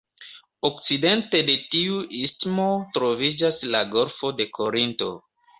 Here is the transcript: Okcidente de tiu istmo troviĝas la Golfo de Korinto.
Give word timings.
Okcidente 0.69 1.41
de 1.49 1.57
tiu 1.75 1.99
istmo 2.21 2.67
troviĝas 2.97 3.63
la 3.77 3.85
Golfo 3.95 4.37
de 4.41 4.53
Korinto. 4.61 5.13